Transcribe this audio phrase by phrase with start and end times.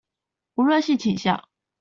[0.55, 1.47] 無論性傾向